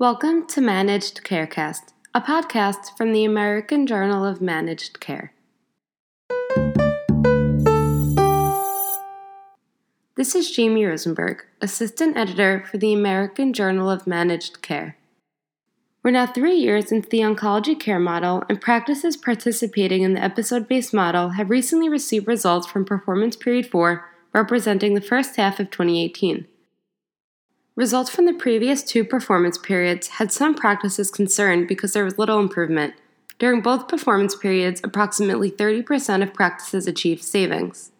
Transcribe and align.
Welcome 0.00 0.46
to 0.46 0.62
Managed 0.62 1.24
Carecast, 1.24 1.92
a 2.14 2.22
podcast 2.22 2.96
from 2.96 3.12
the 3.12 3.26
American 3.26 3.86
Journal 3.86 4.24
of 4.24 4.40
Managed 4.40 4.98
Care. 4.98 5.34
This 10.16 10.34
is 10.34 10.50
Jamie 10.50 10.86
Rosenberg, 10.86 11.44
Assistant 11.60 12.16
Editor 12.16 12.64
for 12.70 12.78
the 12.78 12.94
American 12.94 13.52
Journal 13.52 13.90
of 13.90 14.06
Managed 14.06 14.62
Care. 14.62 14.96
We're 16.02 16.12
now 16.12 16.26
three 16.26 16.56
years 16.56 16.90
into 16.90 17.10
the 17.10 17.20
oncology 17.20 17.78
care 17.78 18.00
model, 18.00 18.42
and 18.48 18.58
practices 18.58 19.18
participating 19.18 20.00
in 20.00 20.14
the 20.14 20.24
episode 20.24 20.66
based 20.66 20.94
model 20.94 21.28
have 21.36 21.50
recently 21.50 21.90
received 21.90 22.26
results 22.26 22.66
from 22.66 22.86
Performance 22.86 23.36
Period 23.36 23.66
4, 23.66 24.02
representing 24.32 24.94
the 24.94 25.02
first 25.02 25.36
half 25.36 25.60
of 25.60 25.70
2018. 25.70 26.46
Results 27.80 28.10
from 28.10 28.26
the 28.26 28.34
previous 28.34 28.82
two 28.82 29.04
performance 29.04 29.56
periods 29.56 30.08
had 30.08 30.30
some 30.30 30.54
practices 30.54 31.10
concerned 31.10 31.66
because 31.66 31.94
there 31.94 32.04
was 32.04 32.18
little 32.18 32.38
improvement. 32.38 32.92
During 33.38 33.62
both 33.62 33.88
performance 33.88 34.34
periods, 34.34 34.82
approximately 34.84 35.50
30% 35.50 36.22
of 36.22 36.34
practices 36.34 36.86
achieved 36.86 37.24
savings. 37.24 37.90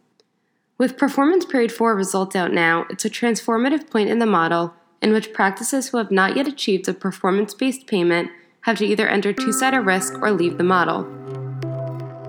With 0.77 0.99
Performance 0.99 1.47
Period 1.47 1.73
4 1.73 1.97
results 1.97 2.37
out 2.37 2.53
now, 2.53 2.85
it's 2.91 3.07
a 3.07 3.09
transformative 3.09 3.89
point 3.89 4.11
in 4.11 4.19
the 4.19 4.27
model 4.27 4.75
in 5.01 5.15
which 5.15 5.33
practices 5.33 5.89
who 5.89 5.97
have 5.97 6.11
not 6.11 6.37
yet 6.37 6.47
achieved 6.47 6.87
a 6.87 6.93
performance 6.93 7.55
based 7.55 7.87
payment 7.87 8.31
have 8.65 8.77
to 8.77 8.85
either 8.85 9.09
enter 9.09 9.33
two 9.33 9.51
sided 9.51 9.81
risk 9.81 10.13
or 10.21 10.31
leave 10.31 10.59
the 10.59 10.63
model. 10.63 11.05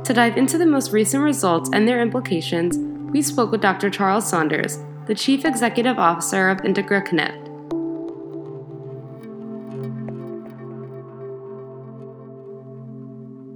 To 0.05 0.13
dive 0.13 0.37
into 0.37 0.57
the 0.57 0.65
most 0.65 0.93
recent 0.93 1.21
results 1.21 1.69
and 1.73 1.85
their 1.85 2.01
implications, 2.01 2.77
we 3.11 3.21
spoke 3.21 3.51
with 3.51 3.59
Dr. 3.59 3.89
Charles 3.89 4.29
Saunders, 4.29 4.77
the 5.11 5.15
Chief 5.15 5.43
Executive 5.43 5.99
Officer 5.99 6.47
of 6.47 6.59
Integra 6.59 7.03
Connect. 7.03 7.49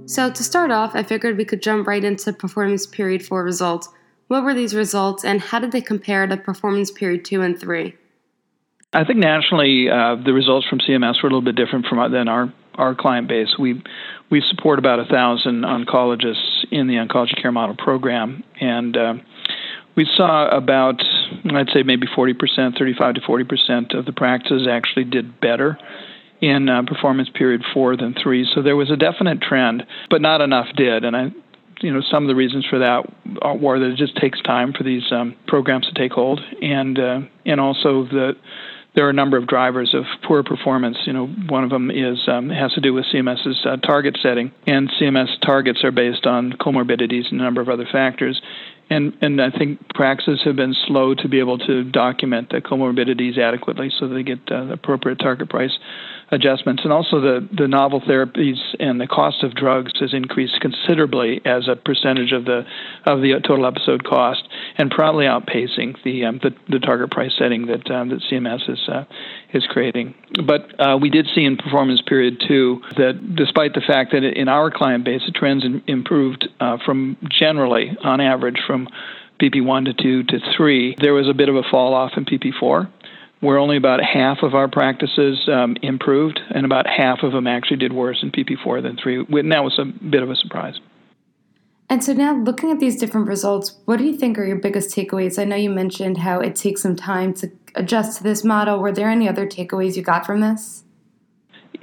So, 0.06 0.30
to 0.30 0.44
start 0.44 0.70
off, 0.70 0.94
I 0.94 1.02
figured 1.02 1.38
we 1.38 1.46
could 1.46 1.62
jump 1.62 1.86
right 1.86 2.04
into 2.04 2.34
performance 2.34 2.86
period 2.86 3.24
4 3.24 3.42
results. 3.42 3.88
What 4.28 4.44
were 4.44 4.52
these 4.52 4.74
results 4.74 5.24
and 5.24 5.40
how 5.40 5.58
did 5.58 5.72
they 5.72 5.80
compare 5.80 6.26
to 6.26 6.36
performance 6.36 6.90
period 6.90 7.24
2 7.24 7.40
and 7.40 7.58
3? 7.58 7.96
I 8.92 9.04
think 9.04 9.18
nationally, 9.18 9.88
uh, 9.88 10.16
the 10.22 10.34
results 10.34 10.66
from 10.68 10.80
CMS 10.80 11.22
were 11.22 11.30
a 11.30 11.32
little 11.32 11.40
bit 11.40 11.56
different 11.56 11.86
from 11.86 12.12
than 12.12 12.28
our, 12.28 12.52
our 12.74 12.94
client 12.94 13.28
base. 13.28 13.56
We 13.58 13.82
we 14.28 14.42
support 14.50 14.78
about 14.78 15.00
a 15.00 15.06
thousand 15.06 15.62
oncologists 15.62 16.66
in 16.70 16.86
the 16.86 16.96
oncology 16.96 17.40
care 17.40 17.52
model 17.52 17.76
program, 17.76 18.44
and 18.60 18.94
uh, 18.94 19.14
we 19.96 20.06
saw 20.16 20.48
about 20.48 21.02
I'd 21.44 21.70
say 21.72 21.82
maybe 21.82 22.06
40%, 22.06 22.78
35 22.78 23.14
to 23.14 23.20
40% 23.20 23.98
of 23.98 24.04
the 24.04 24.12
practices 24.12 24.68
actually 24.70 25.04
did 25.04 25.40
better 25.40 25.78
in 26.40 26.68
uh, 26.68 26.82
performance 26.86 27.30
period 27.32 27.62
four 27.72 27.96
than 27.96 28.14
three. 28.22 28.48
So 28.54 28.62
there 28.62 28.76
was 28.76 28.90
a 28.90 28.96
definite 28.96 29.40
trend, 29.40 29.84
but 30.10 30.20
not 30.20 30.40
enough 30.40 30.66
did. 30.76 31.04
And 31.04 31.16
I, 31.16 31.30
you 31.80 31.92
know, 31.92 32.02
some 32.10 32.24
of 32.24 32.28
the 32.28 32.34
reasons 32.34 32.66
for 32.68 32.78
that 32.80 33.04
were 33.60 33.78
that 33.78 33.92
it 33.92 33.96
just 33.96 34.16
takes 34.16 34.40
time 34.42 34.72
for 34.72 34.84
these 34.84 35.04
um, 35.12 35.34
programs 35.46 35.86
to 35.86 35.94
take 35.94 36.12
hold, 36.12 36.40
and 36.62 36.98
uh, 36.98 37.20
and 37.44 37.60
also 37.60 38.04
that 38.04 38.36
there 38.94 39.06
are 39.06 39.10
a 39.10 39.14
number 39.14 39.36
of 39.36 39.46
drivers 39.46 39.94
of 39.94 40.04
poor 40.26 40.42
performance. 40.42 40.96
You 41.04 41.12
know, 41.12 41.26
one 41.26 41.64
of 41.64 41.70
them 41.70 41.90
is 41.90 42.18
um, 42.28 42.48
has 42.48 42.72
to 42.74 42.80
do 42.80 42.94
with 42.94 43.04
CMS's 43.12 43.64
uh, 43.66 43.76
target 43.76 44.18
setting, 44.22 44.52
and 44.66 44.90
CMS 45.00 45.38
targets 45.44 45.84
are 45.84 45.92
based 45.92 46.26
on 46.26 46.52
comorbidities 46.54 47.30
and 47.30 47.40
a 47.40 47.44
number 47.44 47.60
of 47.60 47.68
other 47.68 47.86
factors. 47.90 48.40
And 48.88 49.14
and 49.20 49.40
I 49.42 49.50
think 49.50 49.80
practices 49.94 50.42
have 50.44 50.54
been 50.54 50.74
slow 50.86 51.14
to 51.14 51.28
be 51.28 51.40
able 51.40 51.58
to 51.58 51.82
document 51.82 52.50
the 52.50 52.60
comorbidities 52.60 53.36
adequately, 53.36 53.90
so 53.98 54.06
they 54.06 54.22
get 54.22 54.38
uh, 54.50 54.66
the 54.66 54.72
appropriate 54.74 55.18
target 55.18 55.48
price 55.48 55.76
adjustments. 56.30 56.82
And 56.84 56.92
also, 56.92 57.20
the, 57.20 57.48
the 57.56 57.68
novel 57.68 58.00
therapies 58.00 58.58
and 58.80 59.00
the 59.00 59.06
cost 59.06 59.42
of 59.42 59.54
drugs 59.54 59.92
has 60.00 60.12
increased 60.12 60.60
considerably 60.60 61.40
as 61.44 61.68
a 61.68 61.76
percentage 61.76 62.32
of 62.32 62.44
the 62.44 62.64
of 63.06 63.20
the 63.20 63.40
total 63.46 63.66
episode 63.66 64.04
cost, 64.04 64.42
and 64.76 64.90
probably 64.90 65.24
outpacing 65.26 65.96
the 66.04 66.24
um, 66.24 66.40
the, 66.42 66.50
the, 66.68 66.78
target 66.78 67.10
price 67.10 67.32
setting 67.38 67.66
that 67.66 67.90
um, 67.90 68.10
that 68.10 68.20
CMS 68.30 68.68
is 68.68 68.88
uh, 68.88 69.04
is 69.52 69.64
creating. 69.68 70.14
But 70.46 70.78
uh, 70.78 70.98
we 71.00 71.10
did 71.10 71.26
see 71.34 71.44
in 71.44 71.56
performance 71.56 72.02
period 72.06 72.42
two 72.46 72.82
that 72.96 73.34
despite 73.36 73.74
the 73.74 73.82
fact 73.86 74.12
that 74.12 74.22
in 74.24 74.48
our 74.48 74.70
client 74.70 75.04
base 75.04 75.22
the 75.26 75.32
trends 75.32 75.64
in, 75.64 75.82
improved 75.86 76.48
uh, 76.60 76.78
from 76.84 77.16
generally 77.30 77.96
on 78.02 78.20
average 78.20 78.58
from 78.66 78.75
PP1 79.40 79.84
to 79.86 79.94
2 79.94 80.22
to 80.24 80.38
3, 80.56 80.96
there 81.00 81.14
was 81.14 81.28
a 81.28 81.34
bit 81.34 81.48
of 81.48 81.56
a 81.56 81.62
fall 81.70 81.94
off 81.94 82.12
in 82.16 82.24
PP4 82.24 82.88
where 83.40 83.58
only 83.58 83.76
about 83.76 84.00
half 84.02 84.38
of 84.42 84.54
our 84.54 84.68
practices 84.68 85.48
um, 85.52 85.76
improved, 85.82 86.40
and 86.50 86.64
about 86.64 86.86
half 86.86 87.22
of 87.22 87.32
them 87.32 87.46
actually 87.46 87.76
did 87.76 87.92
worse 87.92 88.22
in 88.22 88.30
PP4 88.30 88.82
than 88.82 88.96
3. 88.96 89.26
And 89.28 89.52
that 89.52 89.62
was 89.62 89.78
a 89.78 89.84
bit 89.84 90.22
of 90.22 90.30
a 90.30 90.36
surprise. 90.36 90.80
And 91.88 92.02
so 92.02 92.12
now, 92.12 92.34
looking 92.34 92.72
at 92.72 92.80
these 92.80 92.96
different 92.96 93.28
results, 93.28 93.76
what 93.84 93.98
do 93.98 94.04
you 94.04 94.16
think 94.16 94.38
are 94.38 94.44
your 94.44 94.56
biggest 94.56 94.94
takeaways? 94.94 95.38
I 95.38 95.44
know 95.44 95.54
you 95.54 95.70
mentioned 95.70 96.18
how 96.18 96.40
it 96.40 96.56
takes 96.56 96.82
some 96.82 96.96
time 96.96 97.32
to 97.34 97.50
adjust 97.76 98.18
to 98.18 98.24
this 98.24 98.42
model. 98.42 98.80
Were 98.80 98.90
there 98.90 99.08
any 99.08 99.28
other 99.28 99.46
takeaways 99.46 99.96
you 99.96 100.02
got 100.02 100.26
from 100.26 100.40
this? 100.40 100.82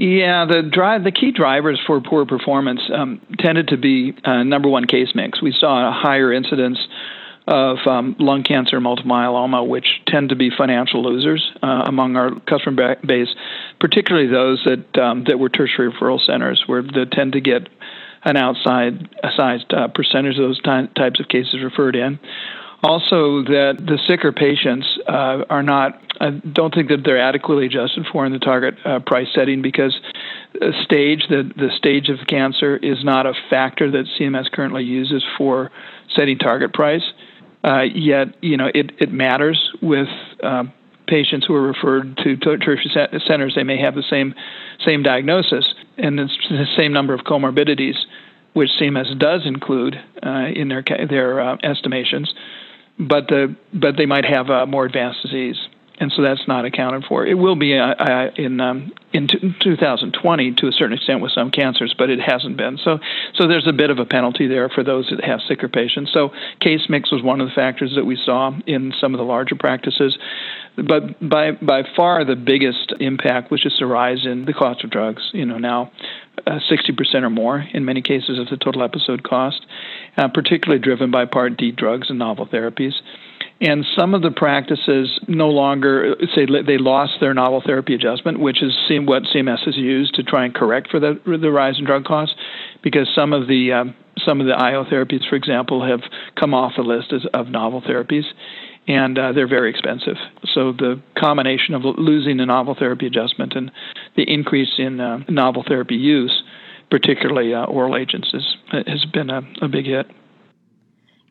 Yeah, 0.04 0.44
the 0.44 0.62
drive, 0.62 1.06
the 1.06 1.14
key 1.14 1.32
drivers 1.32 1.80
for 1.88 2.02
poor 2.02 2.26
performance 2.26 2.82
um, 2.94 3.22
tended 3.40 3.70
to 3.70 3.78
be 3.78 4.14
uh, 4.26 4.44
number 4.44 4.68
one 4.68 4.86
case 4.86 5.16
mix. 5.16 5.42
We 5.42 5.56
saw 5.58 5.88
a 5.88 5.94
higher 5.94 6.34
incidence 6.34 6.78
of 7.48 7.78
um, 7.88 8.18
lung 8.20 8.44
cancer, 8.44 8.82
multiple 8.82 9.10
myeloma, 9.10 9.66
which 9.66 10.02
tend 10.06 10.28
to 10.30 10.36
be 10.36 10.50
financial 10.50 11.04
losers 11.04 11.50
uh, 11.64 11.84
among 11.86 12.18
our 12.18 12.38
customer 12.42 12.98
base, 12.98 13.30
particularly 13.80 14.28
those 14.28 14.62
that 14.66 15.02
um, 15.02 15.24
that 15.30 15.40
were 15.40 15.48
tertiary 15.48 15.90
referral 15.90 16.20
centers, 16.20 16.62
where 16.68 16.82
they 16.82 17.06
tend 17.10 17.32
to 17.32 17.40
get 17.40 17.70
an 18.26 18.36
outside 18.36 19.08
sized 19.38 19.74
uh, 19.74 19.88
percentage 19.88 20.38
of 20.38 20.44
those 20.44 20.62
ty- 20.64 20.88
types 20.98 21.22
of 21.22 21.30
cases 21.30 21.64
referred 21.64 21.96
in. 21.96 22.20
Also, 22.84 23.44
that 23.44 23.78
the 23.80 23.98
sicker 24.08 24.34
patients 24.34 24.86
uh, 25.08 25.46
are 25.50 25.64
not. 25.64 26.02
I 26.20 26.32
don't 26.32 26.74
think 26.74 26.90
that 26.90 27.04
they're 27.06 27.22
adequately 27.22 27.68
adjusted 27.68 28.06
for 28.12 28.26
in 28.26 28.34
the 28.34 28.40
target 28.40 28.76
uh, 28.86 29.00
price 29.00 29.28
setting 29.34 29.62
because 29.62 29.98
stage, 30.84 31.24
the 31.30 31.50
the 31.56 31.70
stage 31.78 32.10
of 32.10 32.18
cancer, 32.28 32.76
is 32.76 33.02
not 33.06 33.26
a 33.26 33.34
factor 33.50 33.90
that 33.90 34.06
CMS 34.20 34.52
currently 34.52 34.84
uses 34.84 35.24
for 35.38 35.72
setting 36.14 36.38
target 36.38 36.74
price. 36.74 37.04
Uh, 37.64 37.84
yet, 37.84 38.36
you 38.42 38.58
know, 38.58 38.70
it, 38.74 38.92
it 39.00 39.14
matters 39.14 39.72
with 39.82 40.10
uh, 40.44 40.64
patients 41.08 41.46
who 41.48 41.56
are 41.56 41.62
referred 41.62 42.18
to 42.18 42.36
tertiary 42.36 42.80
centers. 43.26 43.54
They 43.56 43.64
may 43.64 43.80
have 43.80 43.96
the 43.96 44.04
same 44.10 44.36
same 44.86 45.04
diagnosis 45.04 45.66
and 45.98 46.20
the 46.20 46.28
same 46.78 46.92
number 46.92 47.14
of 47.14 47.22
comorbidities, 47.22 47.96
which 48.54 48.70
CMS 48.80 49.18
does 49.18 49.42
include 49.46 49.96
uh, 50.26 50.48
in 50.54 50.68
their 50.68 50.84
their 51.10 51.40
uh, 51.40 51.58
estimations, 51.64 52.34
but 53.00 53.28
the 53.28 53.56
but 53.74 53.98
they 53.98 54.06
might 54.06 54.26
have 54.26 54.50
a 54.50 54.66
more 54.66 54.86
advanced 54.86 55.22
disease 55.24 55.58
and 56.00 56.12
so 56.16 56.22
that's 56.22 56.48
not 56.48 56.66
accounted 56.66 57.06
for. 57.08 57.26
It 57.26 57.36
will 57.36 57.56
be 57.56 57.78
uh, 57.78 57.94
uh, 57.94 58.30
in 58.36 58.60
um, 58.60 58.92
in 59.14 59.28
t- 59.28 59.56
2020 59.64 60.54
to 60.56 60.68
a 60.68 60.72
certain 60.72 60.94
extent 60.94 61.22
with 61.22 61.32
some 61.32 61.52
cancers, 61.52 61.94
but 61.98 62.10
it 62.10 62.20
hasn't 62.20 62.58
been. 62.58 62.78
So 62.84 63.00
so 63.36 63.48
there's 63.48 63.68
a 63.68 63.74
bit 63.74 63.90
of 63.90 64.00
a 64.00 64.06
penalty 64.06 64.48
there 64.48 64.70
for 64.70 64.84
those 64.84 65.12
that 65.12 65.24
have 65.24 65.40
sicker 65.48 65.70
patients. 65.70 66.12
So 66.14 66.32
case 66.60 66.82
mix 66.90 67.12
was 67.12 67.22
one 67.22 67.42
of 67.42 67.48
the 67.48 67.54
factors 67.54 67.94
that 67.96 68.06
we 68.06 68.18
saw 68.18 68.52
in 68.66 68.94
some 69.00 69.14
of 69.14 69.18
the 69.20 69.24
larger 69.24 69.56
practices, 69.56 70.18
but 70.76 71.20
by 71.28 71.52
by 71.52 71.84
far 71.96 72.26
the 72.26 72.36
biggest 72.36 72.94
impact 73.00 73.52
was 73.52 73.62
just 73.62 73.82
a 73.82 73.86
rise 73.86 74.26
in 74.26 74.46
the 74.46 74.54
cost 74.54 74.84
of 74.84 74.90
drugs. 74.90 75.30
You 75.34 75.46
know 75.46 75.58
now. 75.58 75.92
Uh, 76.48 76.60
60% 76.70 77.22
or 77.22 77.30
more 77.30 77.64
in 77.74 77.86
many 77.86 78.02
cases 78.02 78.40
of 78.40 78.48
the 78.50 78.58
total 78.58 78.82
episode 78.82 79.22
cost, 79.22 79.64
uh, 80.18 80.28
particularly 80.34 80.82
driven 80.82 81.12
by 81.12 81.26
Part 81.26 81.58
D 81.58 81.72
drugs 81.72 82.10
and 82.10 82.20
novel 82.20 82.46
therapies. 82.46 82.94
And 83.62 83.86
some 83.98 84.14
of 84.14 84.22
the 84.22 84.32
practices 84.32 85.20
no 85.28 85.48
longer 85.48 86.16
say 86.36 86.46
they 86.46 86.78
lost 86.78 87.14
their 87.22 87.34
novel 87.34 87.62
therapy 87.66 87.96
adjustment, 87.96 88.40
which 88.40 88.62
is 88.62 88.74
what 88.90 89.24
CMS 89.24 89.66
has 89.66 89.78
used 89.78 90.16
to 90.16 90.24
try 90.24 90.44
and 90.44 90.54
correct 90.54 90.90
for 90.92 91.00
the, 91.00 91.20
the 91.26 91.52
rise 91.52 91.80
in 91.80 91.86
drug 91.86 92.04
costs, 92.04 92.36
because 92.82 93.08
some 93.16 93.32
of 93.32 93.48
the 93.48 93.72
um, 93.72 93.96
some 94.26 94.42
of 94.42 94.48
the 94.48 94.54
IO 94.54 94.84
therapies, 94.84 95.28
for 95.28 95.36
example, 95.36 95.86
have 95.86 96.02
come 96.40 96.54
off 96.54 96.74
the 96.76 96.84
list 96.84 97.14
as, 97.14 97.26
of 97.34 97.48
novel 97.48 97.82
therapies, 97.82 98.26
and 98.88 99.18
uh, 99.18 99.32
they're 99.32 99.48
very 99.48 99.70
expensive. 99.70 100.18
So 100.54 100.74
the 100.74 101.02
combination 101.18 101.74
of 101.74 101.84
losing 101.84 102.38
the 102.38 102.46
novel 102.46 102.76
therapy 102.78 103.08
adjustment 103.08 103.54
and 103.56 103.72
the 104.16 104.24
increase 104.24 104.74
in 104.78 105.00
uh, 105.00 105.20
novel 105.30 105.64
therapy 105.66 105.96
use, 105.96 106.44
particularly 106.94 107.56
uh, 107.56 107.66
oral 107.66 107.98
agents, 107.98 108.30
is, 108.36 108.56
has 108.86 109.04
been 109.06 109.32
a, 109.32 109.42
a 109.64 109.68
big 109.68 109.88
hit. 109.88 110.06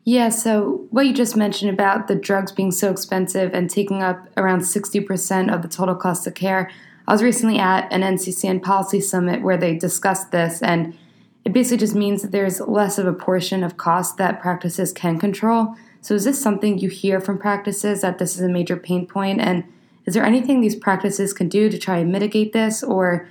Yeah, 0.03 0.27
so 0.27 0.85
what 0.89 1.05
you 1.05 1.13
just 1.13 1.37
mentioned 1.37 1.71
about 1.71 2.09
the 2.09 2.15
drugs 2.15 2.51
being 2.51 2.69
so 2.69 2.91
expensive 2.91 3.53
and 3.53 3.69
taking 3.69 4.03
up 4.03 4.27
around 4.35 4.59
60% 4.59 5.53
of 5.53 5.61
the 5.61 5.69
total 5.69 5.95
cost 5.95 6.27
of 6.27 6.33
care. 6.33 6.69
I 7.07 7.13
was 7.13 7.23
recently 7.23 7.59
at 7.59 7.87
an 7.93 8.01
NCCN 8.01 8.61
policy 8.61 8.99
summit 8.99 9.41
where 9.41 9.55
they 9.55 9.73
discussed 9.77 10.33
this, 10.33 10.61
and 10.61 10.97
it 11.45 11.53
basically 11.53 11.77
just 11.77 11.95
means 11.95 12.23
that 12.23 12.33
there's 12.33 12.59
less 12.59 12.97
of 12.97 13.07
a 13.07 13.13
portion 13.13 13.63
of 13.63 13.77
cost 13.77 14.17
that 14.17 14.41
practices 14.41 14.91
can 14.91 15.17
control. 15.17 15.75
So, 16.01 16.13
is 16.13 16.25
this 16.25 16.41
something 16.41 16.77
you 16.77 16.89
hear 16.89 17.21
from 17.21 17.37
practices 17.37 18.01
that 18.01 18.17
this 18.17 18.35
is 18.35 18.41
a 18.41 18.49
major 18.49 18.75
pain 18.75 19.07
point? 19.07 19.39
And 19.39 19.63
Is 20.05 20.13
there 20.13 20.25
anything 20.25 20.59
these 20.59 20.75
practices 20.75 21.31
can 21.31 21.47
do 21.47 21.69
to 21.69 21.77
try 21.77 21.99
and 21.99 22.11
mitigate 22.11 22.51
this, 22.51 22.83
or 22.83 23.29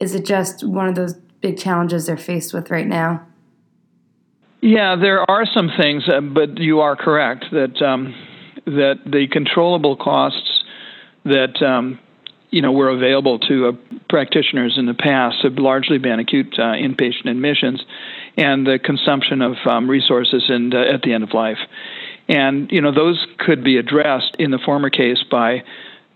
is 0.00 0.14
it 0.14 0.24
just 0.24 0.64
one 0.64 0.88
of 0.88 0.94
those 0.94 1.14
big 1.44 1.58
challenges 1.58 2.06
they're 2.06 2.16
faced 2.16 2.54
with 2.54 2.70
right 2.70 2.86
now? 2.86 3.22
Yeah, 4.62 4.96
there 4.96 5.30
are 5.30 5.44
some 5.44 5.68
things, 5.78 6.08
uh, 6.08 6.22
but 6.22 6.56
you 6.56 6.80
are 6.80 6.96
correct 6.96 7.44
that 7.52 7.82
um, 7.82 8.14
that 8.64 9.00
the 9.04 9.26
controllable 9.30 9.94
costs 9.94 10.64
that 11.26 11.62
um, 11.62 11.98
you 12.48 12.62
know 12.62 12.72
were 12.72 12.88
available 12.88 13.38
to 13.40 13.68
uh, 13.68 13.72
practitioners 14.08 14.78
in 14.78 14.86
the 14.86 14.94
past 14.94 15.36
have 15.42 15.58
largely 15.58 15.98
been 15.98 16.18
acute 16.18 16.54
uh, 16.58 16.72
inpatient 16.72 17.28
admissions 17.28 17.84
and 18.38 18.66
the 18.66 18.78
consumption 18.82 19.42
of 19.42 19.56
um, 19.66 19.90
resources 19.90 20.44
and 20.48 20.74
uh, 20.74 20.78
at 20.78 21.02
the 21.02 21.12
end 21.12 21.24
of 21.24 21.34
life. 21.34 21.58
And 22.26 22.72
you 22.72 22.80
know 22.80 22.90
those 22.90 23.22
could 23.38 23.62
be 23.62 23.76
addressed 23.76 24.36
in 24.38 24.50
the 24.50 24.58
former 24.64 24.88
case 24.88 25.22
by 25.30 25.62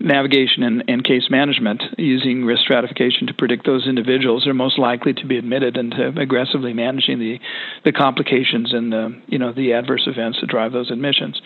navigation 0.00 0.62
and, 0.62 0.84
and, 0.86 1.04
case 1.04 1.28
management 1.28 1.82
using 1.96 2.44
risk 2.44 2.62
stratification 2.62 3.26
to 3.26 3.34
predict 3.34 3.66
those 3.66 3.86
individuals 3.88 4.46
are 4.46 4.54
most 4.54 4.78
likely 4.78 5.12
to 5.12 5.26
be 5.26 5.38
admitted 5.38 5.76
and 5.76 5.90
to 5.90 6.08
aggressively 6.20 6.72
managing 6.72 7.18
the, 7.18 7.40
the 7.84 7.92
complications 7.92 8.72
and 8.72 8.92
the 8.92 9.20
you 9.26 9.38
know 9.38 9.52
the 9.52 9.72
adverse 9.72 10.06
events 10.06 10.38
that 10.40 10.48
drive 10.48 10.72
those 10.72 10.90
admissions. 10.90 11.40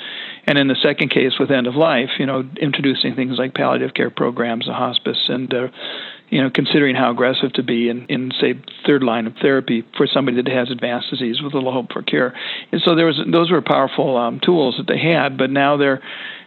And 0.47 0.59
in 0.59 0.69
the 0.69 0.77
second 0.83 1.11
case 1.11 1.33
with 1.39 1.51
end 1.51 1.67
of 1.67 1.77
life, 1.77 2.11
you 2.19 2.27
know, 2.27 2.45
introducing 2.61 3.15
things 3.15 3.39
like 3.39 3.55
palliative 3.55 3.95
care 3.95 4.11
programs, 4.11 4.69
a 4.69 4.75
hospice, 4.75 5.29
and 5.29 5.53
uh, 5.55 5.69
you 6.29 6.43
know, 6.43 6.51
considering 6.51 6.97
how 6.97 7.11
aggressive 7.11 7.53
to 7.55 7.63
be 7.63 7.89
in, 7.89 8.07
in 8.07 8.33
say 8.41 8.55
third 8.87 9.03
line 9.03 9.27
of 9.27 9.35
therapy 9.41 9.85
for 9.97 10.07
somebody 10.07 10.43
that 10.43 10.51
has 10.51 10.71
advanced 10.71 11.11
disease 11.11 11.43
with 11.43 11.55
little 11.55 11.73
hope 11.73 11.93
for 11.93 12.03
cure. 12.03 12.35
And 12.73 12.81
so 12.85 12.97
there 12.97 13.07
was 13.07 13.21
those 13.31 13.51
were 13.51 13.63
powerful 13.63 14.17
um, 14.17 14.41
tools 14.41 14.77
that 14.79 14.87
they 14.87 14.99
had, 14.99 15.37
but 15.37 15.51
now 15.51 15.77
they're 15.77 16.03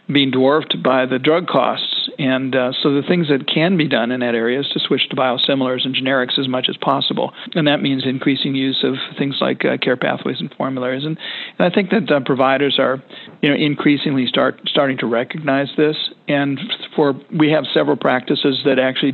being 0.07 0.31
dwarfed 0.31 0.81
by 0.83 1.05
the 1.05 1.19
drug 1.19 1.47
costs 1.47 1.95
and 2.17 2.55
uh, 2.55 2.71
so 2.81 2.93
the 2.93 3.01
things 3.07 3.27
that 3.29 3.47
can 3.47 3.77
be 3.77 3.87
done 3.87 4.11
in 4.11 4.21
that 4.21 4.35
area 4.35 4.59
is 4.59 4.67
to 4.69 4.79
switch 4.79 5.09
to 5.09 5.15
biosimilars 5.15 5.85
and 5.85 5.95
generics 5.95 6.39
as 6.39 6.47
much 6.47 6.67
as 6.69 6.77
possible. 6.77 7.33
And 7.53 7.67
that 7.67 7.81
means 7.81 8.03
increasing 8.05 8.55
use 8.55 8.83
of 8.83 8.95
things 9.17 9.37
like 9.41 9.65
uh, 9.65 9.77
care 9.77 9.97
pathways 9.97 10.39
and 10.39 10.53
formularies. 10.55 11.03
And, 11.03 11.17
and 11.57 11.71
I 11.71 11.73
think 11.73 11.89
that 11.91 12.11
uh, 12.11 12.19
providers 12.25 12.77
are, 12.79 13.03
you 13.41 13.49
know, 13.49 13.55
increasingly 13.55 14.27
start 14.27 14.61
starting 14.65 14.97
to 14.99 15.05
recognize 15.05 15.67
this. 15.77 15.95
And 16.27 16.59
for 16.95 17.13
we 17.37 17.51
have 17.51 17.65
several 17.73 17.97
practices 17.97 18.61
that 18.65 18.79
actually 18.79 19.13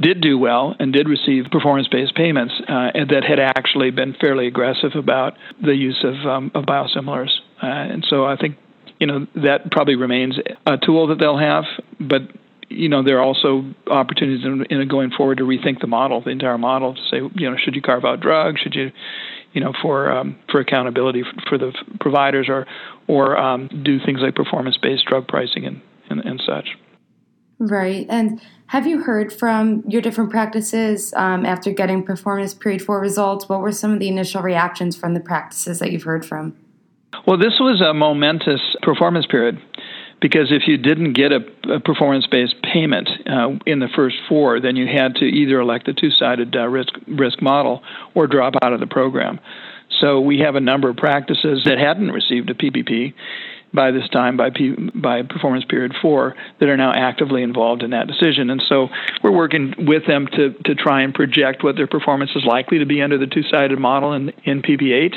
did 0.00 0.20
do 0.20 0.38
well 0.38 0.74
and 0.78 0.92
did 0.92 1.08
receive 1.08 1.44
performance-based 1.50 2.14
payments 2.14 2.54
uh, 2.68 2.90
and 2.94 3.10
that 3.10 3.24
had 3.24 3.38
actually 3.38 3.90
been 3.90 4.14
fairly 4.20 4.46
aggressive 4.46 4.92
about 4.94 5.34
the 5.62 5.74
use 5.74 6.02
of, 6.04 6.14
um, 6.26 6.50
of 6.54 6.64
biosimilars. 6.64 7.30
Uh, 7.62 7.66
and 7.66 8.06
so 8.08 8.24
I 8.24 8.36
think 8.36 8.56
you 8.98 9.06
know 9.06 9.26
that 9.36 9.70
probably 9.70 9.96
remains 9.96 10.38
a 10.66 10.76
tool 10.76 11.08
that 11.08 11.18
they'll 11.18 11.38
have, 11.38 11.64
but 12.00 12.22
you 12.68 12.88
know 12.88 13.02
there 13.02 13.18
are 13.18 13.22
also 13.22 13.64
opportunities 13.86 14.44
in, 14.44 14.64
in, 14.70 14.88
going 14.88 15.10
forward 15.10 15.38
to 15.38 15.44
rethink 15.44 15.80
the 15.80 15.86
model, 15.86 16.20
the 16.22 16.30
entire 16.30 16.58
model, 16.58 16.94
to 16.94 17.00
say 17.10 17.16
you 17.34 17.50
know 17.50 17.56
should 17.56 17.74
you 17.74 17.82
carve 17.82 18.04
out 18.04 18.20
drugs, 18.20 18.60
should 18.60 18.74
you 18.74 18.90
you 19.52 19.60
know 19.60 19.72
for 19.80 20.10
um, 20.10 20.36
for 20.50 20.60
accountability 20.60 21.22
for, 21.22 21.48
for, 21.48 21.58
the 21.58 21.72
providers 22.00 22.46
or 22.48 22.66
or 23.06 23.36
um, 23.36 23.68
do 23.84 23.98
things 24.04 24.20
like 24.20 24.34
performance 24.34 24.76
based 24.80 25.04
drug 25.06 25.26
pricing 25.28 25.64
and, 25.64 25.80
and, 26.10 26.20
and 26.20 26.42
such. 26.44 26.68
Right. 27.60 28.06
And 28.08 28.40
have 28.68 28.86
you 28.86 29.02
heard 29.02 29.32
from 29.32 29.82
your 29.88 30.00
different 30.00 30.30
practices 30.30 31.12
um, 31.14 31.44
after 31.44 31.72
getting 31.72 32.04
performance 32.04 32.54
period 32.54 32.82
four 32.82 33.00
results? 33.00 33.48
What 33.48 33.60
were 33.60 33.72
some 33.72 33.92
of 33.92 33.98
the 33.98 34.08
initial 34.08 34.42
reactions 34.42 34.96
from 34.96 35.14
the 35.14 35.20
practices 35.20 35.80
that 35.80 35.90
you've 35.90 36.04
heard 36.04 36.24
from? 36.24 36.56
Well, 37.26 37.38
this 37.38 37.58
was 37.60 37.80
a 37.80 37.94
momentous 37.94 38.60
performance 38.82 39.26
period 39.26 39.60
because 40.20 40.50
if 40.50 40.62
you 40.66 40.76
didn't 40.76 41.12
get 41.12 41.32
a, 41.32 41.40
a 41.74 41.80
performance-based 41.80 42.56
payment 42.62 43.08
uh, 43.26 43.50
in 43.66 43.78
the 43.78 43.88
first 43.94 44.16
four, 44.28 44.60
then 44.60 44.76
you 44.76 44.86
had 44.86 45.14
to 45.16 45.24
either 45.24 45.60
elect 45.60 45.88
a 45.88 45.94
two-sided 45.94 46.56
uh, 46.56 46.66
risk 46.66 46.92
risk 47.06 47.40
model 47.40 47.82
or 48.14 48.26
drop 48.26 48.54
out 48.62 48.72
of 48.72 48.80
the 48.80 48.86
program. 48.86 49.40
So 50.00 50.20
we 50.20 50.40
have 50.40 50.54
a 50.54 50.60
number 50.60 50.90
of 50.90 50.96
practices 50.96 51.62
that 51.64 51.78
hadn't 51.78 52.10
received 52.10 52.50
a 52.50 52.54
PPP 52.54 53.14
by 53.72 53.90
this 53.90 54.08
time 54.08 54.36
by 54.36 54.50
P, 54.50 54.74
by 54.94 55.22
performance 55.22 55.64
period 55.64 55.92
four 56.00 56.34
that 56.60 56.68
are 56.68 56.76
now 56.76 56.92
actively 56.94 57.42
involved 57.42 57.82
in 57.82 57.90
that 57.90 58.06
decision 58.06 58.48
and 58.48 58.62
so 58.66 58.88
we're 59.22 59.36
working 59.36 59.74
with 59.78 60.06
them 60.06 60.26
to 60.26 60.54
to 60.64 60.74
try 60.74 61.02
and 61.02 61.12
project 61.12 61.62
what 61.62 61.76
their 61.76 61.86
performance 61.86 62.30
is 62.34 62.44
likely 62.46 62.78
to 62.78 62.86
be 62.86 63.02
under 63.02 63.18
the 63.18 63.26
two-sided 63.26 63.78
model 63.78 64.14
in 64.14 64.32
in 64.44 64.62
PP8 64.62 65.16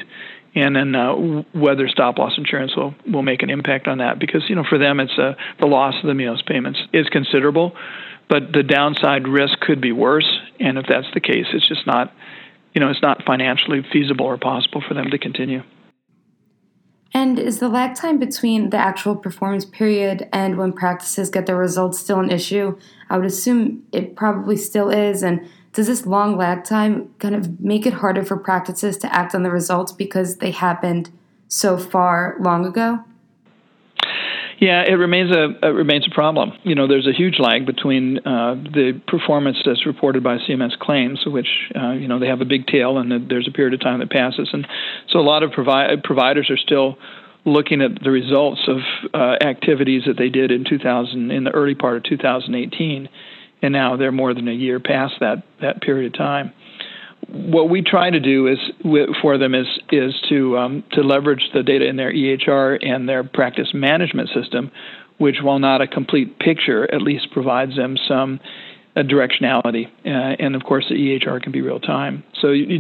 and 0.53 0.75
then 0.75 0.95
uh, 0.95 1.13
whether 1.53 1.88
stop 1.88 2.18
loss 2.18 2.33
insurance 2.38 2.75
will, 2.75 2.94
will 3.12 3.21
make 3.21 3.42
an 3.42 3.50
impact 3.50 3.88
on 3.88 4.00
that 4.00 4.19
because 4.19 4.44
you 4.50 4.56
know 4.56 4.65
for 4.68 4.77
them 4.77 5.00
it's 5.00 5.18
uh, 5.18 5.33
the 5.59 5.68
loss 5.68 5.95
of 6.01 6.07
the 6.07 6.13
MEOS 6.13 6.42
payments 6.45 6.80
is 6.94 7.07
considerable, 7.09 7.74
but 8.30 8.51
the 8.53 8.63
downside 8.63 9.27
risk 9.27 9.59
could 9.59 9.81
be 9.81 9.92
worse, 9.92 10.39
and 10.59 10.77
if 10.77 10.86
that's 10.88 11.07
the 11.13 11.21
case, 11.21 11.45
it's 11.53 11.68
just 11.68 11.86
not 11.88 12.13
you 12.74 12.81
know 12.81 12.89
it's 12.89 13.01
not 13.01 13.24
financially 13.25 13.86
feasible 13.92 14.25
or 14.25 14.38
possible 14.38 14.81
for 14.88 14.94
them 14.94 15.09
to 15.12 15.18
continue. 15.18 15.63
And 17.13 17.38
is 17.38 17.59
the 17.59 17.68
lag 17.68 17.95
time 17.95 18.19
between 18.19 18.69
the 18.69 18.77
actual 18.77 19.18
performance 19.18 19.65
period 19.65 20.30
and 20.31 20.57
when 20.57 20.71
practices 20.71 21.30
get 21.30 21.45
their 21.45 21.57
results 21.57 22.00
still 22.00 22.19
an 22.19 22.31
issue? 22.31 22.77
I 23.09 23.18
would 23.18 23.25
assume 23.25 23.83
it 23.92 24.15
probably 24.15 24.56
still 24.56 24.89
is, 24.89 25.21
and 25.21 25.45
does 25.74 25.88
this 25.88 26.06
long 26.06 26.38
lag 26.38 26.64
time 26.64 27.14
kind 27.20 27.36
of 27.36 27.60
make 27.62 27.86
it 27.86 27.94
harder 27.94 28.24
for 28.24 28.38
practices 28.38 28.98
to 28.98 29.14
act 29.14 29.34
on 29.34 29.44
the 29.44 29.52
results 29.52 29.92
because 29.92 30.38
they 30.38 30.52
happened 30.52 31.10
so 31.48 31.78
far 31.78 32.36
long 32.40 32.66
ago? 32.66 33.04
Yeah, 34.60 34.84
it 34.84 34.94
remains 34.94 35.36
a 35.36 35.58
it 35.66 35.74
remains 35.74 36.06
a 36.06 36.14
problem. 36.14 36.52
You 36.62 36.76
know, 36.76 36.88
there's 36.88 37.08
a 37.08 37.12
huge 37.12 37.40
lag 37.40 37.66
between 37.66 38.20
uh, 38.20 38.54
the 38.54 39.02
performance 39.08 39.58
that's 39.66 39.88
reported 39.88 40.24
by 40.24 40.38
CMS 40.38 40.78
claims, 40.78 41.24
which 41.26 41.48
uh, 41.76 41.94
you 41.94 42.08
know 42.08 42.20
they 42.20 42.28
have 42.28 42.42
a 42.42 42.46
big 42.46 42.68
tail, 42.68 43.00
and 43.00 43.28
there's 43.28 43.48
a 43.48 43.52
period 43.52 43.74
of 43.74 43.82
time 43.82 44.00
that 44.02 44.12
passes, 44.12 44.50
and 44.54 44.68
so 45.10 45.18
a 45.18 45.26
lot 45.26 45.42
of 45.42 45.52
provi- 45.52 46.00
providers 46.04 46.52
are 46.52 46.58
still 46.58 47.00
looking 47.44 47.82
at 47.82 48.04
the 48.04 48.12
results 48.12 48.62
of 48.68 48.78
uh, 49.16 49.44
activities 49.44 50.04
that 50.06 50.16
they 50.16 50.30
did 50.30 50.52
in 50.52 50.64
2000 50.64 51.32
in 51.32 51.44
the 51.44 51.50
early 51.50 51.74
part 51.74 51.98
of 51.98 52.04
2018 52.04 53.10
and 53.62 53.74
now 53.74 53.98
they're 53.98 54.12
more 54.12 54.34
than 54.34 54.48
a 54.48 54.54
year 54.54 54.80
past 54.80 55.16
that 55.19 55.44
that 55.62 55.81
period 55.81 56.13
of 56.13 56.18
time. 56.18 56.54
What 57.28 57.69
we 57.69 57.81
try 57.81 58.10
to 58.10 58.19
do 58.19 58.48
is 58.48 58.58
for 59.22 59.38
them 59.38 59.54
is 59.54 59.68
is 59.92 60.13
to 60.30 60.58
um, 60.58 60.84
to 60.94 61.02
leverage 61.02 61.50
the 61.54 61.63
data 61.63 61.88
in 61.88 61.96
their 61.96 62.12
EHR 62.12 62.86
and 62.86 63.08
their 63.08 63.24
practice 63.24 63.69
management 63.74 64.30
system, 64.34 64.72
which 65.18 65.38
while 65.42 65.60
not 65.60 65.81
a 65.81 65.88
complete 65.88 66.40
picture, 66.40 66.92
at 66.94 67.02
least 67.02 67.31
provides 67.31 67.75
them 67.75 67.96
some 68.08 68.40
uh, 68.96 69.02
directionality. 69.02 69.86
Uh, 70.06 70.36
and 70.40 70.56
of 70.56 70.63
course, 70.63 70.86
the 70.90 70.96
EHR 70.96 71.42
can 71.42 71.52
be 71.52 71.62
real 71.62 71.80
time. 71.80 72.24
So 72.41 72.50
you, 72.50 72.80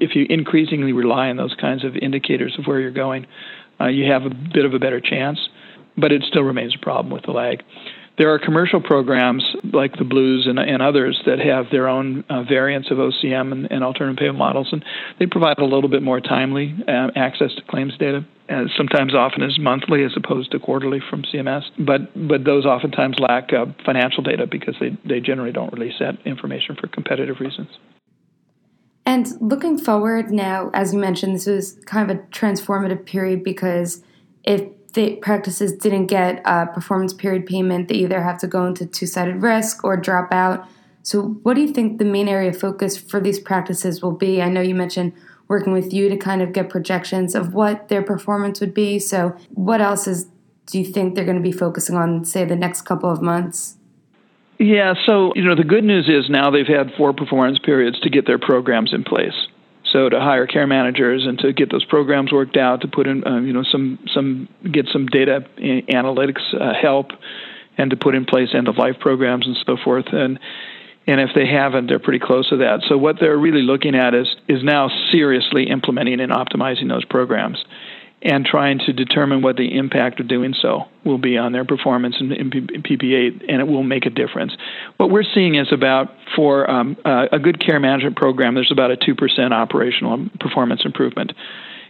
if 0.00 0.14
you 0.14 0.26
increasingly 0.30 0.92
rely 0.92 1.28
on 1.28 1.36
those 1.36 1.54
kinds 1.60 1.84
of 1.84 1.96
indicators 1.96 2.56
of 2.58 2.66
where 2.66 2.80
you're 2.80 2.90
going, 2.90 3.26
uh, 3.80 3.88
you 3.88 4.10
have 4.10 4.22
a 4.22 4.30
bit 4.30 4.64
of 4.64 4.72
a 4.72 4.78
better 4.78 5.00
chance. 5.00 5.38
But 5.96 6.10
it 6.12 6.24
still 6.28 6.42
remains 6.42 6.74
a 6.74 6.82
problem 6.82 7.12
with 7.12 7.24
the 7.24 7.30
lag. 7.30 7.62
There 8.16 8.32
are 8.32 8.38
commercial 8.38 8.80
programs 8.80 9.42
like 9.72 9.96
the 9.96 10.04
Blues 10.04 10.46
and, 10.46 10.58
and 10.58 10.80
others 10.80 11.20
that 11.26 11.40
have 11.40 11.66
their 11.72 11.88
own 11.88 12.24
uh, 12.30 12.44
variants 12.44 12.90
of 12.90 12.98
OCM 12.98 13.50
and, 13.50 13.70
and, 13.72 13.82
alternative 13.82 14.18
payment 14.18 14.38
models, 14.38 14.68
and 14.70 14.84
they 15.18 15.26
provide 15.26 15.58
a 15.58 15.64
little 15.64 15.88
bit 15.88 16.02
more 16.02 16.20
timely 16.20 16.76
uh, 16.86 17.10
access 17.16 17.52
to 17.56 17.62
claims 17.68 17.96
data. 17.98 18.24
Uh, 18.48 18.64
sometimes, 18.76 19.14
often 19.14 19.42
as 19.42 19.58
monthly 19.58 20.04
as 20.04 20.12
opposed 20.16 20.52
to 20.52 20.60
quarterly 20.60 21.00
from 21.10 21.22
CMS, 21.22 21.62
but 21.78 22.12
but 22.28 22.44
those 22.44 22.66
oftentimes 22.66 23.18
lack 23.18 23.52
uh, 23.52 23.64
financial 23.84 24.22
data 24.22 24.46
because 24.46 24.76
they 24.78 24.96
they 25.04 25.18
generally 25.18 25.52
don't 25.52 25.72
release 25.72 25.94
that 25.98 26.14
information 26.26 26.76
for 26.76 26.86
competitive 26.86 27.40
reasons. 27.40 27.68
And 29.06 29.28
looking 29.40 29.78
forward 29.78 30.30
now, 30.30 30.70
as 30.72 30.92
you 30.92 30.98
mentioned, 30.98 31.34
this 31.34 31.46
was 31.46 31.78
kind 31.86 32.10
of 32.10 32.16
a 32.16 32.20
transformative 32.28 33.04
period 33.04 33.42
because 33.42 34.02
if 34.44 34.68
the 34.94 35.16
practices 35.16 35.72
didn't 35.72 36.06
get 36.06 36.40
a 36.44 36.66
performance 36.66 37.12
period 37.12 37.46
payment, 37.46 37.88
they 37.88 37.96
either 37.96 38.22
have 38.22 38.38
to 38.38 38.46
go 38.46 38.66
into 38.66 38.86
two 38.86 39.06
sided 39.06 39.42
risk 39.42 39.84
or 39.84 39.96
drop 39.96 40.32
out. 40.32 40.66
So, 41.02 41.22
what 41.42 41.54
do 41.54 41.60
you 41.60 41.72
think 41.72 41.98
the 41.98 42.04
main 42.04 42.28
area 42.28 42.50
of 42.50 42.58
focus 42.58 42.96
for 42.96 43.20
these 43.20 43.38
practices 43.38 44.02
will 44.02 44.16
be? 44.16 44.40
I 44.40 44.48
know 44.48 44.62
you 44.62 44.74
mentioned 44.74 45.12
working 45.48 45.72
with 45.72 45.92
you 45.92 46.08
to 46.08 46.16
kind 46.16 46.40
of 46.40 46.52
get 46.52 46.70
projections 46.70 47.34
of 47.34 47.52
what 47.52 47.88
their 47.88 48.02
performance 48.02 48.60
would 48.60 48.72
be. 48.72 48.98
So, 48.98 49.36
what 49.50 49.80
else 49.80 50.06
is 50.06 50.26
do 50.66 50.78
you 50.78 50.84
think 50.84 51.14
they're 51.14 51.26
going 51.26 51.36
to 51.36 51.42
be 51.42 51.52
focusing 51.52 51.96
on, 51.96 52.24
say, 52.24 52.44
the 52.44 52.56
next 52.56 52.82
couple 52.82 53.10
of 53.10 53.20
months? 53.20 53.76
Yeah, 54.58 54.94
so 55.04 55.32
you 55.34 55.44
know 55.44 55.56
the 55.56 55.64
good 55.64 55.84
news 55.84 56.08
is 56.08 56.30
now 56.30 56.50
they've 56.50 56.66
had 56.66 56.92
four 56.96 57.12
performance 57.12 57.58
periods 57.58 57.98
to 58.00 58.08
get 58.08 58.26
their 58.26 58.38
programs 58.38 58.94
in 58.94 59.02
place. 59.02 59.34
So 59.94 60.08
to 60.08 60.18
hire 60.18 60.48
care 60.48 60.66
managers 60.66 61.24
and 61.24 61.38
to 61.38 61.52
get 61.52 61.70
those 61.70 61.84
programs 61.84 62.32
worked 62.32 62.56
out, 62.56 62.80
to 62.80 62.88
put 62.88 63.06
in 63.06 63.24
uh, 63.24 63.38
you 63.38 63.52
know 63.52 63.62
some 63.62 64.00
some 64.12 64.48
get 64.70 64.86
some 64.92 65.06
data 65.06 65.46
analytics 65.56 66.42
uh, 66.52 66.74
help, 66.74 67.12
and 67.78 67.90
to 67.90 67.96
put 67.96 68.16
in 68.16 68.24
place 68.24 68.48
end 68.54 68.66
of 68.66 68.76
life 68.76 68.96
programs 68.98 69.46
and 69.46 69.56
so 69.64 69.76
forth. 69.82 70.06
And 70.10 70.40
and 71.06 71.20
if 71.20 71.30
they 71.36 71.46
haven't, 71.46 71.86
they're 71.86 72.00
pretty 72.00 72.18
close 72.18 72.48
to 72.48 72.56
that. 72.56 72.80
So 72.88 72.98
what 72.98 73.20
they're 73.20 73.38
really 73.38 73.62
looking 73.62 73.94
at 73.94 74.14
is 74.14 74.26
is 74.48 74.64
now 74.64 74.90
seriously 75.12 75.70
implementing 75.70 76.18
and 76.18 76.32
optimizing 76.32 76.88
those 76.88 77.04
programs. 77.04 77.64
And 78.24 78.46
trying 78.46 78.78
to 78.78 78.92
determine 78.92 79.42
what 79.42 79.56
the 79.56 79.76
impact 79.76 80.18
of 80.18 80.26
doing 80.26 80.54
so 80.60 80.84
will 81.04 81.18
be 81.18 81.36
on 81.36 81.52
their 81.52 81.64
performance 81.64 82.16
in, 82.18 82.32
in, 82.32 82.50
PP8, 82.50 83.44
and 83.48 83.60
it 83.60 83.68
will 83.68 83.82
make 83.82 84.06
a 84.06 84.10
difference. 84.10 84.56
What 84.96 85.10
we're 85.10 85.24
seeing 85.34 85.54
is 85.54 85.70
about 85.70 86.08
for 86.34 86.68
um, 86.70 86.96
uh, 87.04 87.26
a 87.30 87.38
good 87.38 87.60
care 87.60 87.78
management 87.78 88.16
program, 88.16 88.54
there's 88.54 88.72
about 88.72 88.90
a 88.90 88.96
2% 88.96 89.52
operational 89.52 90.26
performance 90.40 90.82
improvement 90.86 91.32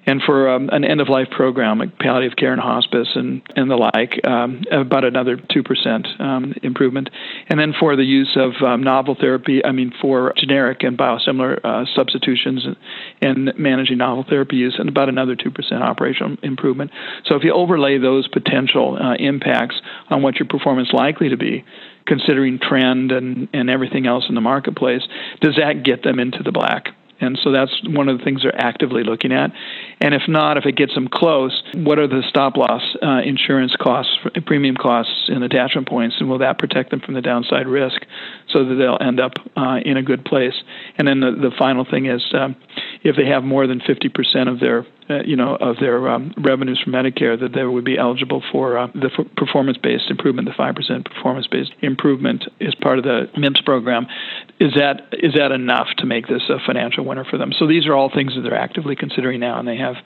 and 0.07 0.23
for 0.23 0.49
um, 0.49 0.69
an 0.71 0.85
end 0.85 1.01
of 1.01 1.09
life 1.09 1.29
program 1.31 1.79
like 1.79 1.99
palliative 1.99 2.37
care 2.37 2.53
and 2.53 2.61
hospice 2.61 3.09
and, 3.15 3.43
and 3.57 3.71
the 3.71 3.77
like, 3.77 4.21
um, 4.27 4.63
about 4.71 5.05
another 5.05 5.37
2% 5.37 6.21
um, 6.21 6.55
improvement. 6.63 7.11
And 7.49 7.59
then 7.59 7.75
for 7.79 7.97
the 7.97 8.05
use 8.05 8.37
of 8.37 8.63
um, 8.63 8.83
novel 8.83 9.17
therapy, 9.19 9.65
I 9.65 9.73
mean, 9.73 9.93
for 10.01 10.33
generic 10.37 10.83
and 10.83 10.99
biosimilar 10.99 11.61
uh, 11.65 11.85
substitutions 11.95 12.67
and, 13.21 13.53
managing 13.57 13.99
novel 13.99 14.25
therapy 14.29 14.57
use, 14.57 14.77
and 14.79 14.89
about 14.89 15.09
another 15.09 15.37
2% 15.37 15.73
operational 15.81 16.37
improvement. 16.43 16.91
So 17.27 17.37
if 17.37 17.45
you 17.45 17.53
overlay 17.53 17.99
those 17.99 18.27
potential 18.29 18.99
uh, 19.01 19.15
impacts 19.15 19.77
on 20.09 20.23
what 20.23 20.37
your 20.37 20.49
performance 20.49 20.91
likely 20.93 21.29
to 21.29 21.37
be, 21.37 21.65
considering 22.07 22.59
trend 22.59 23.13
and, 23.13 23.49
and 23.53 23.71
everything 23.71 24.07
else 24.07 24.25
in 24.29 24.35
the 24.35 24.41
marketplace, 24.41 25.03
does 25.41 25.57
that 25.57 25.85
get 25.85 26.03
them 26.03 26.19
into 26.19 26.43
the 26.43 26.53
black? 26.53 26.89
And 27.25 27.39
so 27.43 27.51
that's 27.51 27.73
one 27.87 28.09
of 28.09 28.19
the 28.19 28.25
things 28.25 28.43
they're 28.43 28.55
actively 28.55 29.03
looking 29.03 29.33
at. 29.33 29.51
And 30.01 30.15
if 30.15 30.23
not, 30.29 30.57
if 30.57 30.67
it 30.67 30.77
gets 30.77 30.95
them 30.95 31.09
close, 31.09 31.63
what 31.75 31.99
are 31.99 32.07
the 32.07 32.23
stop 32.29 32.57
loss 32.57 32.83
uh, 33.03 33.21
insurance 33.25 33.75
costs, 33.81 34.17
premium 34.47 34.77
costs, 34.77 35.29
and 35.29 35.43
attachment 35.43 35.89
points, 35.89 36.17
and 36.21 36.29
will 36.29 36.39
that 36.39 36.59
protect 36.59 36.91
them 36.91 37.01
from 37.01 37.15
the 37.15 37.23
downside 37.23 37.67
risk 37.67 38.03
so 38.51 38.65
that 38.65 38.75
they'll 38.75 38.99
end 39.01 39.21
up 39.21 39.33
uh, 39.57 39.79
in 39.85 39.97
a 39.97 40.03
good 40.03 40.25
place? 40.25 40.55
And 40.99 41.09
then 41.09 41.21
the, 41.21 41.31
the 41.31 41.51
final 41.59 41.85
thing 41.85 42.07
is 42.07 42.23
um, 42.35 42.57
if 43.03 43.17
they 43.17 43.27
have 43.27 43.45
more 43.45 43.67
than 43.67 43.81
50% 43.81 44.49
of 44.49 44.61
their 44.61 44.87
uh, 45.09 45.23
you 45.23 45.37
know, 45.37 45.55
of 45.57 45.77
their 45.81 46.09
um, 46.09 46.33
revenues 46.39 46.81
from 46.83 46.95
Medicare, 46.95 47.39
that 47.39 47.53
they 47.53 47.63
would 47.63 47.85
be 47.85 47.99
eligible 47.99 48.43
for 48.51 48.79
uh, 48.79 48.87
the 48.95 49.11
f- 49.13 49.27
performance-based 49.37 50.09
improvement, 50.09 50.49
the 50.49 50.55
five 50.57 50.75
percent 50.75 51.05
performance-based 51.05 51.73
improvement, 51.83 52.45
is 52.59 52.75
part 52.77 52.97
of 52.99 53.05
the 53.05 53.29
MIPS 53.37 53.63
program. 53.67 54.07
Is 54.61 54.73
that 54.75 55.09
is 55.13 55.35
that 55.35 55.53
enough 55.53 55.89
to 55.99 56.07
make 56.07 56.29
this 56.29 56.43
a 56.49 56.59
financial 56.65 57.05
winner 57.05 57.25
for 57.25 57.39
them? 57.39 57.53
So 57.59 57.67
these 57.67 57.87
are 57.87 57.95
all 57.95 58.11
things 58.15 58.35
that 58.35 58.43
they're 58.43 58.55
actively 58.55 58.95
considering 58.95 59.41
now, 59.41 59.59
and 59.59 59.67
they 59.67 59.77
have 59.77 59.97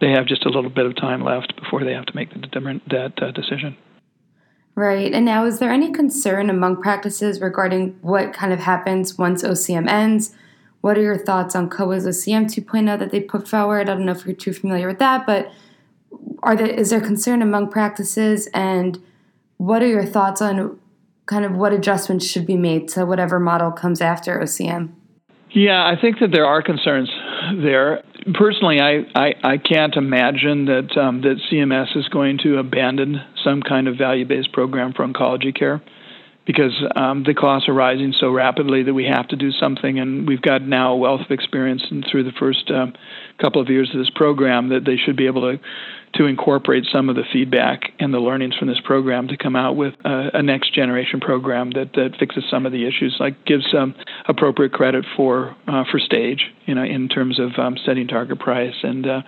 they 0.00 0.10
have 0.10 0.26
just 0.26 0.44
a 0.44 0.48
little 0.48 0.70
bit 0.70 0.86
of 0.86 0.96
time 0.96 1.22
left 1.22 1.54
before 1.56 1.84
they 1.84 1.92
have 1.92 2.06
to 2.06 2.16
make 2.16 2.30
the, 2.30 2.80
that 2.90 3.22
uh, 3.22 3.30
decision. 3.30 3.76
Right. 4.74 5.12
And 5.12 5.24
now, 5.24 5.44
is 5.44 5.60
there 5.60 5.70
any 5.70 5.92
concern 5.92 6.50
among 6.50 6.82
practices 6.82 7.40
regarding 7.40 7.96
what 8.02 8.32
kind 8.32 8.52
of 8.52 8.58
happens 8.58 9.16
once 9.16 9.44
OCM 9.44 9.88
ends? 9.88 10.34
What 10.80 10.98
are 10.98 11.02
your 11.02 11.16
thoughts 11.16 11.54
on 11.54 11.70
COA's 11.70 12.06
OCM 12.06 12.46
2.0 12.46 12.98
that 12.98 13.10
they 13.12 13.20
put 13.20 13.46
forward? 13.46 13.88
I 13.88 13.94
don't 13.94 14.04
know 14.04 14.12
if 14.12 14.26
you're 14.26 14.34
too 14.34 14.52
familiar 14.52 14.88
with 14.88 14.98
that, 14.98 15.26
but 15.26 15.50
are 16.42 16.56
there 16.56 16.66
is 16.66 16.90
there 16.90 17.00
concern 17.00 17.40
among 17.40 17.70
practices 17.70 18.48
and 18.52 19.02
what 19.56 19.82
are 19.82 19.86
your 19.86 20.04
thoughts 20.04 20.42
on 20.42 20.78
kind 21.26 21.44
of 21.44 21.52
what 21.52 21.72
adjustments 21.72 22.26
should 22.26 22.46
be 22.46 22.56
made 22.56 22.88
to 22.88 23.06
whatever 23.06 23.40
model 23.40 23.72
comes 23.72 24.00
after 24.00 24.38
OCM? 24.38 24.92
Yeah, 25.50 25.84
I 25.86 25.94
think 26.00 26.18
that 26.18 26.32
there 26.32 26.46
are 26.46 26.62
concerns 26.62 27.08
there. 27.62 28.02
Personally, 28.34 28.80
I, 28.80 29.04
I, 29.14 29.34
I 29.44 29.58
can't 29.58 29.94
imagine 29.94 30.64
that 30.64 30.96
um, 31.00 31.20
that 31.22 31.36
CMS 31.50 31.96
is 31.96 32.08
going 32.08 32.38
to 32.42 32.58
abandon 32.58 33.20
some 33.44 33.62
kind 33.62 33.86
of 33.86 33.96
value-based 33.96 34.52
program 34.52 34.92
for 34.92 35.06
oncology 35.06 35.56
care 35.56 35.80
because 36.46 36.72
um, 36.96 37.22
the 37.24 37.34
costs 37.34 37.68
are 37.68 37.72
rising 37.74 38.12
so 38.18 38.30
rapidly 38.30 38.82
that 38.82 38.94
we 38.94 39.04
have 39.04 39.28
to 39.28 39.36
do 39.36 39.50
something. 39.52 39.98
And 39.98 40.28
we've 40.28 40.42
got 40.42 40.62
now 40.62 40.92
a 40.92 40.96
wealth 40.96 41.22
of 41.22 41.30
experience 41.30 41.82
and 41.90 42.04
through 42.10 42.24
the 42.24 42.32
first 42.38 42.70
um, 42.70 42.92
couple 43.40 43.62
of 43.62 43.68
years 43.68 43.90
of 43.94 43.98
this 43.98 44.10
program 44.10 44.68
that 44.68 44.84
they 44.84 44.96
should 44.96 45.16
be 45.16 45.26
able 45.26 45.42
to 45.42 45.62
to 46.14 46.26
incorporate 46.26 46.84
some 46.92 47.08
of 47.08 47.16
the 47.16 47.24
feedback 47.32 47.92
and 47.98 48.14
the 48.14 48.18
learnings 48.18 48.56
from 48.56 48.68
this 48.68 48.80
program 48.84 49.28
to 49.28 49.36
come 49.36 49.56
out 49.56 49.76
with 49.76 49.94
a, 50.04 50.38
a 50.38 50.42
next 50.42 50.72
generation 50.74 51.20
program 51.20 51.70
that, 51.72 51.92
that 51.94 52.16
fixes 52.18 52.44
some 52.50 52.66
of 52.66 52.72
the 52.72 52.86
issues, 52.86 53.16
like 53.18 53.44
gives 53.44 53.74
um, 53.74 53.94
appropriate 54.28 54.72
credit 54.72 55.04
for 55.16 55.56
uh, 55.66 55.84
for 55.90 55.98
stage, 55.98 56.52
you 56.66 56.74
know, 56.74 56.84
in 56.84 57.08
terms 57.08 57.40
of 57.40 57.58
um, 57.58 57.76
setting 57.84 58.06
target 58.06 58.38
price 58.38 58.74
and 58.82 59.06
uh, 59.06 59.22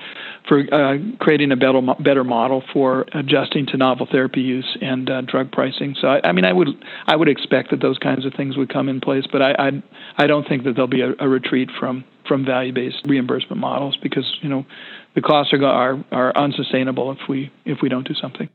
for 0.49 0.63
uh, 0.73 0.97
creating 1.19 1.51
a 1.51 1.57
better 1.57 1.81
better 2.01 2.25
model 2.25 2.63
for 2.73 3.05
adjusting 3.13 3.67
to 3.67 3.77
novel 3.77 4.07
therapy 4.11 4.41
use 4.41 4.77
and 4.81 5.11
uh, 5.11 5.21
drug 5.23 5.51
pricing. 5.51 5.97
So 6.01 6.09
I, 6.09 6.21
I, 6.29 6.33
mean, 6.33 6.45
I 6.45 6.53
would 6.53 6.69
I 7.07 7.17
would 7.17 7.29
expect 7.29 7.71
that 7.71 7.81
those 7.81 7.99
kinds 7.99 8.25
of 8.25 8.35
things 8.35 8.57
would 8.57 8.73
come 8.73 8.89
in 8.89 9.01
place, 9.01 9.25
but 9.31 9.43
I 9.43 9.53
I, 9.59 9.83
I 10.17 10.27
don't 10.27 10.47
think 10.47 10.65
that 10.65 10.75
there'll 10.75 10.87
be 10.87 11.03
a, 11.03 11.15
a 11.19 11.29
retreat 11.29 11.71
from 11.79 12.05
from 12.27 12.45
value-based 12.45 13.07
reimbursement 13.07 13.61
models 13.61 13.97
because 14.03 14.39
you 14.43 14.49
know 14.49 14.65
the 15.15 15.23
costs 15.23 15.53
are, 15.53 15.65
are 15.65 16.05
are 16.13 16.37
unsustainable 16.37 17.11
if 17.13 17.19
we 17.29 17.51
if 17.65 17.79
we 17.83 17.89
don't 17.89 18.07
do 18.07 18.15
something. 18.15 18.49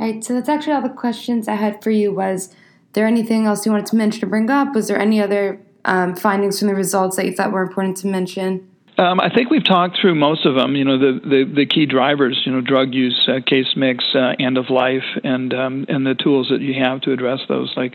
All 0.00 0.06
right, 0.06 0.22
so 0.22 0.34
that's 0.34 0.48
actually 0.48 0.74
all 0.74 0.82
the 0.82 0.88
questions 0.90 1.48
I 1.48 1.54
had 1.54 1.82
for 1.82 1.90
you. 1.90 2.12
Was 2.12 2.54
there 2.92 3.06
anything 3.06 3.46
else 3.46 3.66
you 3.66 3.72
wanted 3.72 3.86
to 3.86 3.96
mention 3.96 4.24
or 4.24 4.28
bring 4.28 4.48
up? 4.50 4.74
Was 4.74 4.88
there 4.88 4.98
any 4.98 5.20
other 5.20 5.60
um, 5.84 6.14
findings 6.14 6.58
from 6.58 6.68
the 6.68 6.74
results 6.74 7.16
that 7.16 7.26
you 7.26 7.32
thought 7.32 7.52
were 7.52 7.62
important 7.62 7.96
to 7.98 8.06
mention? 8.06 8.68
Um, 8.98 9.20
I 9.20 9.32
think 9.32 9.50
we've 9.50 9.64
talked 9.64 9.98
through 10.00 10.16
most 10.16 10.44
of 10.44 10.56
them. 10.56 10.74
You 10.74 10.84
know, 10.84 10.98
the, 10.98 11.20
the, 11.22 11.52
the 11.54 11.66
key 11.66 11.86
drivers. 11.86 12.42
You 12.44 12.52
know, 12.52 12.60
drug 12.60 12.94
use, 12.94 13.28
uh, 13.28 13.40
case 13.44 13.74
mix, 13.76 14.04
uh, 14.14 14.32
end 14.40 14.58
of 14.58 14.70
life, 14.70 15.04
and 15.22 15.54
um, 15.54 15.86
and 15.88 16.04
the 16.04 16.14
tools 16.14 16.48
that 16.50 16.60
you 16.60 16.74
have 16.82 17.00
to 17.02 17.12
address 17.12 17.40
those, 17.48 17.72
like 17.76 17.94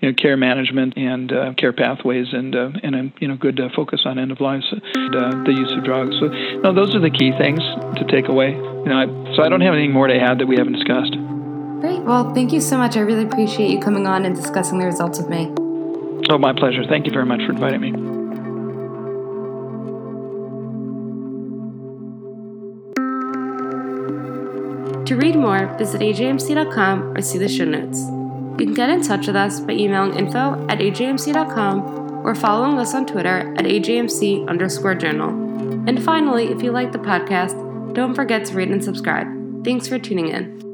you 0.00 0.08
know, 0.08 0.14
care 0.14 0.36
management 0.36 0.96
and 0.96 1.32
uh, 1.32 1.54
care 1.54 1.72
pathways, 1.72 2.32
and 2.32 2.56
uh, 2.56 2.70
and 2.82 2.94
a 2.94 3.12
you 3.20 3.28
know 3.28 3.36
good 3.36 3.60
uh, 3.60 3.68
focus 3.74 4.02
on 4.04 4.18
end 4.18 4.32
of 4.32 4.40
life 4.40 4.64
and 4.70 5.14
uh, 5.14 5.30
the 5.44 5.52
use 5.52 5.72
of 5.76 5.84
drugs. 5.84 6.16
So, 6.18 6.28
no, 6.60 6.72
those 6.72 6.94
are 6.94 7.00
the 7.00 7.10
key 7.10 7.32
things 7.36 7.60
to 7.60 8.04
take 8.08 8.28
away. 8.28 8.52
You 8.52 8.84
know, 8.86 8.96
I, 8.96 9.36
so 9.36 9.42
I 9.42 9.48
don't 9.48 9.60
have 9.60 9.74
anything 9.74 9.92
more 9.92 10.06
to 10.06 10.16
add 10.18 10.38
that 10.38 10.46
we 10.46 10.56
haven't 10.56 10.72
discussed. 10.72 11.12
Great. 11.80 12.00
Well, 12.02 12.34
thank 12.34 12.52
you 12.52 12.60
so 12.60 12.76
much. 12.76 12.96
I 12.96 13.00
really 13.00 13.24
appreciate 13.24 13.70
you 13.70 13.80
coming 13.80 14.06
on 14.06 14.24
and 14.24 14.34
discussing 14.34 14.78
the 14.78 14.86
results 14.86 15.18
with 15.18 15.28
me. 15.28 15.52
Oh, 16.30 16.38
my 16.38 16.52
pleasure. 16.52 16.84
Thank 16.88 17.06
you 17.06 17.12
very 17.12 17.26
much 17.26 17.40
for 17.40 17.52
inviting 17.52 17.80
me. 17.80 17.92
To 25.06 25.16
read 25.16 25.34
more, 25.34 25.66
visit 25.76 26.00
ajmc.com 26.02 27.16
or 27.16 27.20
see 27.20 27.38
the 27.38 27.48
show 27.48 27.64
notes. 27.64 28.19
You 28.58 28.66
can 28.66 28.74
get 28.74 28.90
in 28.90 29.02
touch 29.02 29.26
with 29.26 29.36
us 29.36 29.60
by 29.60 29.72
emailing 29.72 30.18
info 30.18 30.66
at 30.68 30.78
ajmc.com 30.78 32.26
or 32.26 32.34
following 32.34 32.78
us 32.78 32.94
on 32.94 33.06
Twitter 33.06 33.54
at 33.56 33.64
ajmc 33.64 34.48
underscore 34.48 34.94
journal. 34.94 35.30
And 35.88 36.02
finally, 36.02 36.48
if 36.48 36.62
you 36.62 36.70
like 36.70 36.92
the 36.92 36.98
podcast, 36.98 37.94
don't 37.94 38.14
forget 38.14 38.44
to 38.46 38.54
rate 38.54 38.70
and 38.70 38.84
subscribe. 38.84 39.26
Thanks 39.64 39.88
for 39.88 39.98
tuning 39.98 40.28
in. 40.28 40.69